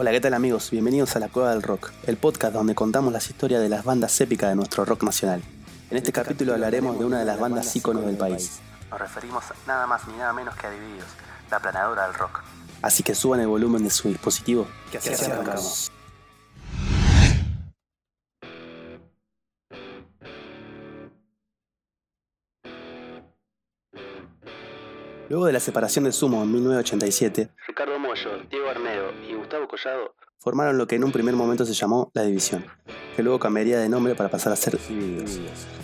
Hola, 0.00 0.12
¿qué 0.12 0.20
tal 0.20 0.32
amigos? 0.34 0.70
Bienvenidos 0.70 1.16
a 1.16 1.18
La 1.18 1.28
Cueva 1.28 1.50
del 1.50 1.60
Rock, 1.60 1.90
el 2.06 2.16
podcast 2.18 2.54
donde 2.54 2.76
contamos 2.76 3.12
las 3.12 3.30
historias 3.30 3.60
de 3.60 3.68
las 3.68 3.82
bandas 3.84 4.20
épicas 4.20 4.48
de 4.48 4.54
nuestro 4.54 4.84
rock 4.84 5.02
nacional. 5.02 5.42
En 5.90 5.96
este 5.96 6.12
capítulo 6.12 6.54
hablaremos 6.54 6.96
de 7.00 7.04
una 7.04 7.18
de 7.18 7.24
las 7.24 7.40
bandas 7.40 7.74
íconos 7.74 8.06
del 8.06 8.16
país. 8.16 8.60
Nos 8.90 9.00
referimos 9.00 9.42
nada 9.66 9.88
más 9.88 10.06
ni 10.06 10.16
nada 10.16 10.32
menos 10.32 10.54
que 10.54 10.68
a 10.68 10.70
Divididos, 10.70 11.08
la 11.50 11.58
planadora 11.58 12.06
del 12.06 12.14
rock. 12.14 12.44
Así 12.80 13.02
que 13.02 13.12
suban 13.16 13.40
el 13.40 13.48
volumen 13.48 13.82
de 13.82 13.90
su 13.90 14.06
dispositivo, 14.06 14.68
que 14.92 14.98
así 14.98 15.12
arrancamos. 15.24 15.90
Luego 25.28 25.44
de 25.44 25.52
la 25.52 25.60
separación 25.60 26.04
de 26.04 26.12
Sumo 26.12 26.42
en 26.42 26.52
1987, 26.52 27.50
Ricardo 27.66 27.98
Mollo, 27.98 28.42
Diego 28.50 28.70
Arnedo 28.70 29.12
y 29.28 29.34
Gustavo 29.34 29.68
Collado 29.68 30.14
formaron 30.38 30.78
lo 30.78 30.86
que 30.86 30.96
en 30.96 31.04
un 31.04 31.12
primer 31.12 31.34
momento 31.34 31.66
se 31.66 31.74
llamó 31.74 32.10
La 32.14 32.22
División, 32.22 32.64
que 33.14 33.22
luego 33.22 33.38
cambiaría 33.38 33.78
de 33.78 33.90
nombre 33.90 34.14
para 34.14 34.30
pasar 34.30 34.52
a 34.52 34.56
ser 34.56 34.78
Divididos. 34.88 35.38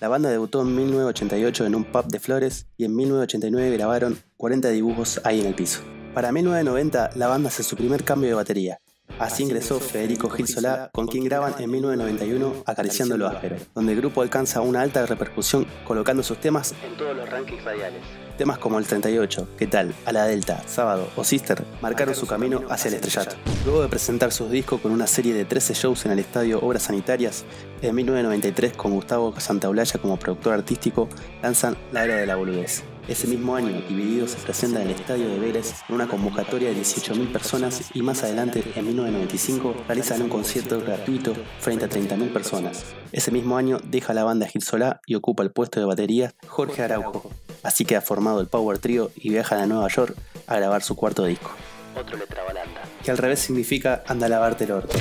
La 0.00 0.08
banda 0.08 0.30
debutó 0.30 0.62
en 0.62 0.74
1988 0.74 1.66
en 1.66 1.74
un 1.74 1.84
pub 1.84 2.06
de 2.06 2.18
Flores 2.18 2.66
y 2.78 2.86
en 2.86 2.96
1989 2.96 3.76
grabaron 3.76 4.18
40 4.38 4.70
dibujos 4.70 5.20
ahí 5.24 5.40
en 5.40 5.46
el 5.46 5.54
piso. 5.54 5.82
Para 6.14 6.32
1990 6.32 7.10
la 7.16 7.26
banda 7.26 7.48
hace 7.48 7.62
su 7.62 7.76
primer 7.76 8.04
cambio 8.04 8.30
de 8.30 8.36
batería. 8.36 8.80
Así 9.18 9.44
ingresó 9.44 9.80
Federico 9.80 10.28
Gil 10.28 10.46
Solá, 10.46 10.90
con 10.92 11.06
quien 11.06 11.24
graban 11.24 11.54
en 11.58 11.70
1991 11.70 12.64
Acariciando 12.66 13.16
lo 13.16 13.26
áspero, 13.26 13.56
donde 13.74 13.92
el 13.92 13.98
grupo 13.98 14.20
alcanza 14.20 14.60
una 14.60 14.82
alta 14.82 15.06
repercusión 15.06 15.66
colocando 15.86 16.22
sus 16.22 16.38
temas 16.38 16.74
en 16.84 16.96
todos 16.96 17.16
los 17.16 17.28
rankings 17.28 17.64
radiales. 17.64 18.02
Temas 18.36 18.58
como 18.58 18.78
el 18.78 18.84
38, 18.84 19.48
¿Qué 19.56 19.66
tal?, 19.66 19.94
A 20.04 20.12
la 20.12 20.26
Delta, 20.26 20.62
Sábado 20.66 21.08
o 21.16 21.24
Sister 21.24 21.64
marcaron 21.80 22.14
su 22.14 22.26
camino 22.26 22.62
hacia 22.68 22.88
el 22.88 22.94
estrellato. 22.94 23.36
Luego 23.64 23.80
de 23.82 23.88
presentar 23.88 24.32
sus 24.32 24.50
discos 24.50 24.82
con 24.82 24.92
una 24.92 25.06
serie 25.06 25.32
de 25.32 25.46
13 25.46 25.72
shows 25.72 26.04
en 26.04 26.12
el 26.12 26.18
estadio 26.18 26.60
Obras 26.60 26.82
Sanitarias, 26.82 27.44
en 27.80 27.94
1993 27.94 28.76
con 28.76 28.92
Gustavo 28.92 29.34
Santaolalla 29.40 29.98
como 30.00 30.18
productor 30.18 30.52
artístico, 30.52 31.08
lanzan 31.42 31.76
La 31.92 32.04
Era 32.04 32.16
de 32.16 32.26
la 32.26 32.36
Boludez. 32.36 32.84
Ese 33.08 33.28
mismo 33.28 33.54
año, 33.54 33.80
Divididos 33.88 34.32
se 34.32 34.38
presenta 34.38 34.82
en 34.82 34.88
el 34.88 34.94
estadio 34.94 35.28
de 35.28 35.38
Vélez 35.38 35.74
en 35.88 35.94
una 35.94 36.08
convocatoria 36.08 36.70
de 36.70 36.76
18.000 36.76 37.30
personas 37.30 37.90
y 37.94 38.02
más 38.02 38.24
adelante, 38.24 38.64
en 38.74 38.84
1995, 38.84 39.84
realizan 39.86 40.22
un 40.22 40.28
concierto 40.28 40.80
gratuito 40.80 41.34
frente 41.60 41.84
a 41.84 41.88
30.000 41.88 42.32
personas. 42.32 42.84
Ese 43.12 43.30
mismo 43.30 43.56
año 43.56 43.78
deja 43.84 44.12
la 44.12 44.24
banda 44.24 44.48
Gil 44.48 44.62
Solá 44.62 45.00
y 45.06 45.14
ocupa 45.14 45.44
el 45.44 45.52
puesto 45.52 45.78
de 45.78 45.86
batería 45.86 46.34
Jorge 46.48 46.82
Araujo, 46.82 47.30
así 47.62 47.84
que 47.84 47.94
ha 47.94 48.00
formado 48.00 48.40
el 48.40 48.48
Power 48.48 48.78
Trio 48.78 49.12
y 49.14 49.30
viaja 49.30 49.62
a 49.62 49.66
Nueva 49.66 49.88
York 49.88 50.16
a 50.48 50.56
grabar 50.56 50.82
su 50.82 50.96
cuarto 50.96 51.24
disco. 51.24 51.52
Otro 51.94 52.16
letra 52.16 52.42
balanda. 52.42 52.82
Que 53.04 53.12
al 53.12 53.18
revés 53.18 53.38
significa 53.38 54.02
anda 54.08 54.26
a 54.26 54.28
lavarte 54.28 54.64
el 54.64 54.72
orto. 54.72 54.98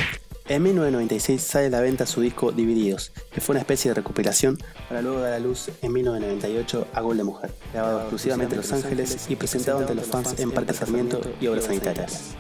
En 0.48 0.62
1996 0.62 1.42
sale 1.42 1.66
a 1.66 1.70
la 1.72 1.82
venta 1.82 2.06
su 2.06 2.22
disco 2.22 2.52
Divididos, 2.52 3.12
que 3.32 3.42
fue 3.42 3.54
una 3.54 3.62
especie 3.62 3.90
de 3.90 3.96
recuperación 3.96 4.60
para 4.88 5.02
luego 5.02 5.20
dar 5.20 5.34
a 5.34 5.40
luz 5.40 5.70
en 5.82 5.92
1998 5.92 6.88
a 6.94 7.02
Gol 7.02 7.18
de 7.18 7.24
Mujer, 7.24 7.52
grabado 7.74 8.02
exclusivamente 8.02 8.54
en 8.54 8.62
Los 8.62 8.72
Ángeles 8.72 9.26
y 9.28 9.36
presentado 9.38 9.80
ante 9.80 9.96
los 9.96 10.06
fans 10.06 10.40
en 10.40 10.52
Parque 10.52 10.74
Sarmiento 10.74 11.20
y 11.42 11.48
Obras 11.48 11.66
Sanitarias. 11.66 12.36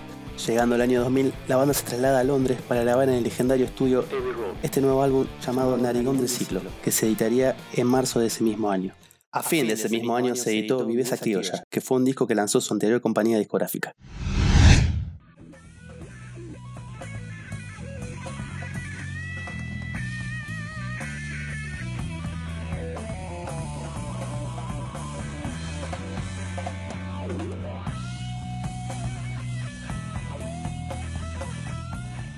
Llegando 0.45 0.75
el 0.75 0.81
año 0.81 1.01
2000, 1.01 1.33
la 1.47 1.55
banda 1.55 1.73
se 1.73 1.83
traslada 1.83 2.19
a 2.19 2.23
Londres 2.23 2.59
para 2.67 2.83
grabar 2.83 3.09
en 3.09 3.15
el 3.15 3.23
legendario 3.23 3.65
estudio 3.65 4.05
este 4.61 4.81
nuevo 4.81 5.01
álbum 5.01 5.25
llamado 5.43 5.75
Narigón 5.75 6.17
del 6.17 6.29
Ciclo, 6.29 6.61
que 6.83 6.91
se 6.91 7.07
editaría 7.07 7.57
en 7.73 7.87
marzo 7.87 8.19
de 8.19 8.27
ese 8.27 8.43
mismo 8.43 8.69
año. 8.69 8.93
A 9.31 9.41
fin 9.41 9.65
de 9.65 9.73
ese 9.73 9.89
mismo 9.89 10.15
año 10.15 10.35
se 10.35 10.51
editó 10.51 10.85
Viveza 10.85 11.17
Criolla, 11.17 11.63
que 11.71 11.81
fue 11.81 11.97
un 11.97 12.05
disco 12.05 12.27
que 12.27 12.35
lanzó 12.35 12.61
su 12.61 12.71
anterior 12.71 13.01
compañía 13.01 13.39
discográfica. 13.39 13.95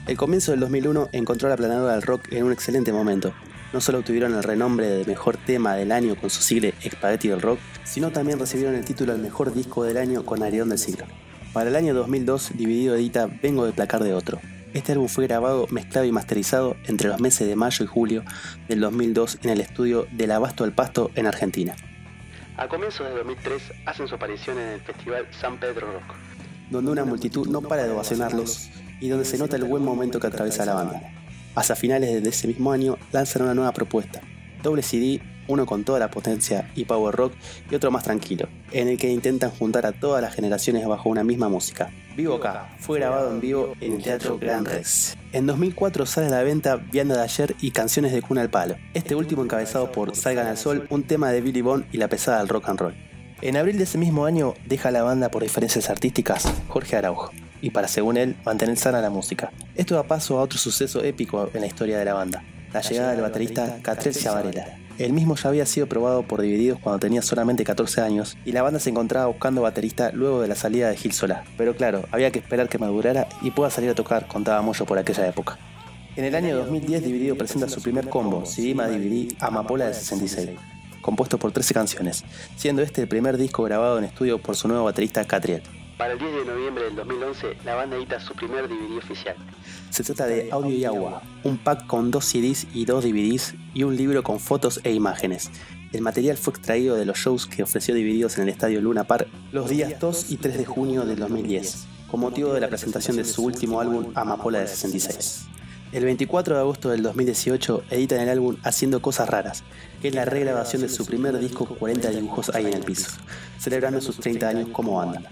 El 0.07 0.15
comienzo 0.15 0.51
del 0.51 0.61
2001 0.61 1.09
encontró 1.11 1.47
a 1.47 1.49
la 1.49 1.57
planadora 1.57 1.91
del 1.91 2.01
rock 2.01 2.31
en 2.31 2.45
un 2.45 2.53
excelente 2.53 2.93
momento. 2.93 3.33
No 3.73 3.81
solo 3.81 3.99
obtuvieron 3.99 4.33
el 4.35 4.43
renombre 4.43 4.87
de 4.87 5.03
mejor 5.03 5.35
tema 5.35 5.75
del 5.75 5.91
año 5.91 6.15
con 6.15 6.29
su 6.29 6.41
sigle 6.41 6.73
Spaghetti 6.81 7.27
del 7.27 7.41
Rock, 7.41 7.59
sino 7.83 8.09
también 8.09 8.39
recibieron 8.39 8.75
el 8.75 8.85
título 8.85 9.11
del 9.11 9.21
mejor 9.21 9.53
disco 9.53 9.83
del 9.83 9.97
año 9.97 10.25
con 10.25 10.43
Arión 10.43 10.69
del 10.69 10.77
Siglo. 10.77 11.05
Para 11.51 11.69
el 11.69 11.75
año 11.75 11.93
2002, 11.93 12.51
Dividido 12.55 12.95
edita 12.95 13.27
Vengo 13.43 13.65
de 13.65 13.73
placar 13.73 14.01
de 14.01 14.13
otro. 14.13 14.39
Este 14.73 14.93
álbum 14.93 15.09
fue 15.09 15.27
grabado, 15.27 15.67
mezclado 15.71 16.07
y 16.07 16.13
masterizado 16.13 16.77
entre 16.85 17.09
los 17.09 17.19
meses 17.19 17.45
de 17.45 17.57
mayo 17.57 17.83
y 17.83 17.87
julio 17.87 18.23
del 18.69 18.79
2002 18.79 19.39
en 19.43 19.49
el 19.49 19.59
estudio 19.59 20.07
del 20.13 20.31
Abasto 20.31 20.63
al 20.63 20.71
Pasto 20.71 21.11
en 21.15 21.27
Argentina. 21.27 21.75
A 22.55 22.69
comienzos 22.69 23.09
de 23.09 23.13
2003 23.13 23.61
hacen 23.85 24.07
su 24.07 24.15
aparición 24.15 24.57
en 24.57 24.69
el 24.69 24.79
festival 24.79 25.27
San 25.37 25.59
Pedro 25.59 25.91
Rock, 25.91 26.15
donde 26.69 26.91
una 26.91 27.03
multitud 27.03 27.47
no 27.49 27.61
para 27.61 27.83
de 27.83 27.91
ovacionarlos 27.91 28.69
y 28.99 29.09
donde 29.09 29.25
se 29.25 29.37
nota 29.37 29.55
el 29.55 29.63
buen 29.63 29.83
momento 29.83 30.19
que 30.19 30.27
atraviesa 30.27 30.65
la 30.65 30.73
banda. 30.73 31.01
Hasta 31.55 31.75
finales 31.75 32.21
de 32.21 32.29
ese 32.29 32.47
mismo 32.47 32.71
año 32.71 32.97
lanzan 33.11 33.41
una 33.41 33.55
nueva 33.55 33.71
propuesta, 33.71 34.21
doble 34.61 34.83
CD, 34.83 35.21
uno 35.47 35.65
con 35.65 35.83
toda 35.83 35.99
la 35.99 36.11
potencia 36.11 36.69
y 36.75 36.85
power 36.85 37.15
rock 37.15 37.33
y 37.71 37.75
otro 37.75 37.89
más 37.89 38.03
tranquilo, 38.03 38.47
en 38.71 38.87
el 38.87 38.97
que 38.97 39.09
intentan 39.09 39.49
juntar 39.51 39.85
a 39.85 39.91
todas 39.91 40.21
las 40.21 40.35
generaciones 40.35 40.85
bajo 40.85 41.09
una 41.09 41.23
misma 41.23 41.49
música. 41.49 41.89
Vivo 42.15 42.35
acá 42.35 42.75
fue 42.79 42.99
grabado 42.99 43.31
en 43.31 43.39
vivo 43.39 43.73
en 43.79 43.93
el 43.93 44.03
Teatro 44.03 44.37
Gran 44.37 44.65
Rex. 44.65 45.17
En 45.31 45.45
2004 45.45 46.05
sale 46.05 46.27
a 46.27 46.31
la 46.31 46.43
venta 46.43 46.75
Vianda 46.75 47.15
de 47.15 47.23
ayer 47.23 47.55
y 47.61 47.71
Canciones 47.71 48.11
de 48.11 48.21
cuna 48.21 48.41
al 48.41 48.49
palo, 48.49 48.75
este 48.93 49.15
último 49.15 49.43
encabezado 49.43 49.91
por 49.91 50.15
Salgan 50.15 50.47
al 50.47 50.57
Sol, 50.57 50.87
un 50.89 51.03
tema 51.03 51.31
de 51.31 51.41
Billy 51.41 51.61
Bond 51.61 51.85
y 51.91 51.97
la 51.97 52.07
pesada 52.07 52.39
del 52.39 52.49
rock 52.49 52.69
and 52.69 52.79
roll. 52.79 52.95
En 53.41 53.55
abril 53.55 53.77
de 53.77 53.83
ese 53.83 53.97
mismo 53.97 54.25
año 54.25 54.55
deja 54.65 54.91
la 54.91 55.03
banda 55.03 55.29
por 55.29 55.43
diferencias 55.43 55.89
artísticas 55.89 56.51
Jorge 56.67 56.95
Araujo 56.95 57.31
y 57.61 57.71
para, 57.71 57.87
según 57.87 58.17
él, 58.17 58.35
mantener 58.45 58.77
sana 58.77 59.01
la 59.01 59.09
música. 59.09 59.51
Esto 59.75 59.95
da 59.95 60.03
paso 60.03 60.39
a 60.39 60.41
otro 60.41 60.57
suceso 60.57 61.03
épico 61.03 61.49
en 61.53 61.61
la 61.61 61.67
historia 61.67 61.97
de 61.97 62.05
la 62.05 62.13
banda, 62.13 62.43
la 62.73 62.81
llegada 62.81 63.11
del 63.11 63.21
baterista 63.21 63.79
Catrell 63.81 64.15
Chavarela. 64.15 64.77
El 64.97 65.13
mismo 65.13 65.35
ya 65.35 65.49
había 65.49 65.67
sido 65.67 65.85
probado 65.85 66.23
por 66.23 66.41
Divididos 66.41 66.79
cuando 66.79 66.97
tenía 66.97 67.21
solamente 67.21 67.63
14 67.63 68.01
años 68.01 68.35
y 68.45 68.51
la 68.51 68.63
banda 68.63 68.79
se 68.79 68.89
encontraba 68.89 69.27
buscando 69.27 69.61
baterista 69.61 70.11
luego 70.11 70.41
de 70.41 70.47
la 70.47 70.55
salida 70.55 70.89
de 70.89 70.97
Gil 70.97 71.13
Solá. 71.13 71.43
Pero 71.55 71.75
claro, 71.75 72.05
había 72.11 72.31
que 72.31 72.39
esperar 72.39 72.67
que 72.67 72.79
madurara 72.79 73.27
y 73.43 73.51
pueda 73.51 73.69
salir 73.69 73.91
a 73.91 73.95
tocar, 73.95 74.27
contaba 74.27 74.59
Moyo 74.63 74.85
por 74.85 74.97
aquella 74.97 75.27
época. 75.27 75.59
En 76.15 76.25
el 76.25 76.33
año 76.33 76.57
2010 76.57 77.03
Dividido 77.03 77.35
presenta 77.37 77.69
su 77.69 77.79
primer 77.79 78.09
combo, 78.09 78.43
Sidima 78.47 78.87
Dividí 78.87 79.37
Amapola 79.39 79.85
de 79.85 79.93
66, 79.93 80.49
compuesto 80.99 81.37
por 81.37 81.51
13 81.51 81.75
canciones, 81.75 82.23
siendo 82.55 82.81
este 82.81 83.03
el 83.03 83.07
primer 83.07 83.37
disco 83.37 83.61
grabado 83.61 83.99
en 83.99 84.05
estudio 84.05 84.41
por 84.41 84.55
su 84.55 84.67
nuevo 84.67 84.85
baterista 84.85 85.23
Catriel. 85.25 85.61
Para 85.97 86.13
el 86.13 86.19
10 86.19 86.31
de 86.31 86.45
noviembre 86.45 86.83
del 86.83 86.95
2011, 86.95 87.57
la 87.65 87.73
banda 87.73 87.97
edita 87.97 88.19
su 88.19 88.35
primer 88.35 88.67
DVD 88.67 88.99
oficial. 88.99 89.35
Se 89.89 90.03
trata 90.03 90.27
de 90.27 90.49
Audio 90.51 90.69
y 90.69 90.85
Agua, 90.85 91.23
un 91.43 91.57
pack 91.57 91.87
con 91.87 92.11
dos 92.11 92.25
CDs 92.25 92.67
y 92.71 92.85
dos 92.85 93.03
DVDs 93.03 93.55
y 93.73 93.81
un 93.81 93.97
libro 93.97 94.21
con 94.21 94.39
fotos 94.39 94.79
e 94.83 94.91
imágenes. 94.91 95.49
El 95.93 96.01
material 96.01 96.37
fue 96.37 96.53
extraído 96.53 96.95
de 96.95 97.05
los 97.05 97.17
shows 97.17 97.47
que 97.47 97.63
ofreció 97.63 97.95
Divididos 97.95 98.37
en 98.37 98.43
el 98.43 98.49
estadio 98.49 98.79
Luna 98.79 99.05
Park 99.05 99.27
los 99.51 99.69
días 99.69 99.99
2 99.99 100.31
y 100.31 100.37
3 100.37 100.59
de 100.59 100.65
junio 100.65 101.03
del 101.03 101.17
2010, 101.17 101.87
con 102.11 102.19
motivo 102.19 102.53
de 102.53 102.59
la 102.59 102.67
presentación 102.67 103.17
de 103.17 103.25
su 103.25 103.43
último 103.43 103.81
álbum 103.81 104.11
Amapola 104.13 104.59
de 104.59 104.67
66. 104.67 105.47
El 105.93 106.03
24 106.03 106.53
de 106.53 106.61
agosto 106.61 106.89
del 106.89 107.01
2018 107.01 107.85
editan 107.89 108.19
el 108.19 108.29
álbum 108.29 108.57
Haciendo 108.63 109.01
Cosas 109.01 109.29
Raras, 109.29 109.63
que 109.99 110.09
es 110.09 110.13
la 110.13 110.25
regrabación 110.25 110.83
de 110.83 110.89
su 110.89 111.07
primer 111.07 111.39
disco 111.39 111.65
40 111.65 112.11
dibujos 112.11 112.53
ahí 112.53 112.67
en 112.67 112.73
el 112.73 112.83
piso, 112.83 113.09
celebrando 113.57 113.99
sus 113.99 114.19
30 114.19 114.47
años 114.47 114.69
como 114.71 114.97
banda. 114.97 115.23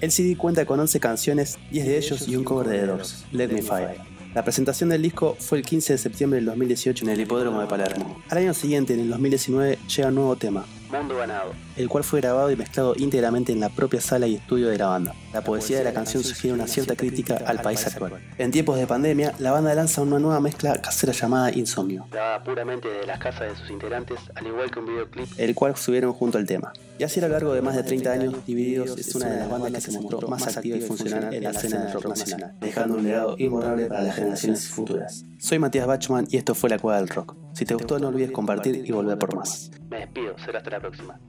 El 0.00 0.10
CD 0.12 0.34
cuenta 0.34 0.64
con 0.64 0.80
11 0.80 0.98
canciones, 0.98 1.58
10 1.72 1.86
de 1.86 1.98
ellos 1.98 2.26
y 2.26 2.34
un 2.34 2.42
cover 2.42 2.68
de 2.68 2.78
The 2.78 2.86
Doors, 2.86 3.26
Let 3.32 3.48
Me 3.48 3.60
Fire. 3.60 3.98
La 4.34 4.42
presentación 4.42 4.88
del 4.88 5.02
disco 5.02 5.36
fue 5.38 5.58
el 5.58 5.64
15 5.64 5.92
de 5.92 5.98
septiembre 5.98 6.38
del 6.38 6.46
2018 6.46 7.04
en 7.04 7.10
el 7.10 7.20
Hipódromo 7.20 7.60
de 7.60 7.66
Palermo. 7.66 8.22
Al 8.30 8.38
año 8.38 8.54
siguiente, 8.54 8.94
en 8.94 9.00
el 9.00 9.10
2019, 9.10 9.78
llega 9.94 10.08
un 10.08 10.14
nuevo 10.14 10.36
tema, 10.36 10.64
Mundo 10.90 11.16
Ganado, 11.16 11.52
el 11.76 11.88
cual 11.88 12.04
fue 12.04 12.20
grabado 12.20 12.50
y 12.50 12.56
mezclado 12.56 12.94
íntegramente 12.96 13.52
en 13.52 13.60
la 13.60 13.68
propia 13.68 14.00
sala 14.00 14.26
y 14.26 14.34
estudio 14.34 14.68
de 14.68 14.78
la 14.78 14.86
banda. 14.86 15.14
La 15.32 15.42
poesía 15.42 15.78
de 15.78 15.84
la 15.84 15.92
canción 15.92 16.24
sugiere 16.24 16.54
una 16.54 16.66
cierta 16.66 16.96
crítica 16.96 17.36
al 17.46 17.60
país 17.62 17.86
actual. 17.86 18.20
En 18.38 18.50
tiempos 18.50 18.76
de 18.78 18.86
pandemia, 18.86 19.32
la 19.38 19.52
banda 19.52 19.74
lanza 19.74 20.02
una 20.02 20.18
nueva 20.18 20.40
mezcla 20.40 20.80
casera 20.82 21.12
llamada 21.12 21.52
Insomnio, 21.52 22.06
grabada 22.10 22.42
puramente 22.42 22.88
de 22.88 23.06
las 23.06 23.18
casas 23.18 23.52
de 23.52 23.56
sus 23.56 23.70
integrantes, 23.70 24.18
al 24.34 24.46
igual 24.46 24.70
que 24.70 24.78
un 24.80 24.86
videoclip, 24.86 25.28
el 25.38 25.54
cual 25.54 25.76
subieron 25.76 26.12
junto 26.12 26.38
al 26.38 26.46
tema. 26.46 26.72
Y 26.98 27.04
así 27.04 27.20
a 27.20 27.22
lo 27.22 27.28
largo 27.28 27.54
de 27.54 27.62
más 27.62 27.76
de 27.76 27.82
30 27.82 28.12
años, 28.12 28.34
Divididos 28.46 28.98
es 28.98 29.14
una 29.14 29.26
de 29.26 29.38
las 29.38 29.50
bandas 29.50 29.72
que 29.72 29.80
se 29.80 29.92
mostró 29.92 30.28
más 30.28 30.56
activa 30.56 30.76
y 30.76 30.80
funcional 30.80 31.32
en 31.32 31.44
la 31.44 31.50
escena 31.50 31.84
del 31.84 31.92
rock 31.92 32.08
nacional, 32.08 32.54
dejando 32.60 32.96
un 32.96 33.04
legado 33.04 33.36
imborrable 33.38 33.86
para 33.86 34.02
las 34.02 34.16
generaciones 34.16 34.68
futuras. 34.68 35.24
Soy 35.38 35.58
Matías 35.58 35.86
Bachman 35.86 36.26
y 36.30 36.36
esto 36.36 36.54
fue 36.54 36.68
La 36.68 36.78
Cueva 36.78 36.98
del 36.98 37.08
Rock. 37.08 37.36
Si 37.54 37.64
te 37.64 37.74
gustó 37.74 37.98
no 37.98 38.08
olvides 38.08 38.32
compartir 38.32 38.84
y 38.84 38.92
volver 38.92 39.18
por 39.18 39.34
más. 39.34 39.70
Despido, 40.00 40.38
será 40.38 40.58
hasta 40.58 40.70
la 40.70 40.80
próxima. 40.80 41.20